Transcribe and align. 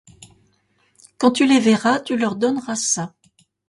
Quand 1.19 1.29
tu 1.29 1.45
les 1.45 1.59
verras, 1.59 1.99
tu 1.99 2.17
leur 2.17 2.35
donneras 2.35 2.73
ça. 2.73 3.13